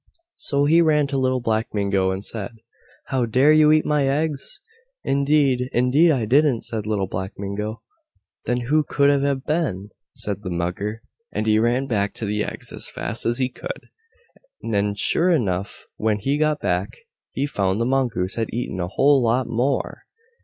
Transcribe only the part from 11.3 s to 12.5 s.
and he ran back to the